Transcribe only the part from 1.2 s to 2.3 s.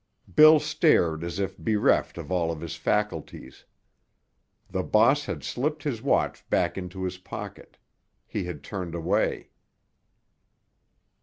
as if bereft